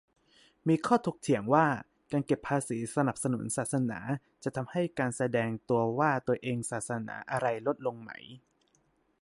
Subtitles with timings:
[0.67, 1.65] มีข้อถกเถียงว่า
[2.11, 3.99] การเก็บภาษีสนับสนุนศาสนา
[4.43, 8.11] จะทำให้การแสดงตัวว่าตัวเองศาสนาอะไรลดลงไหม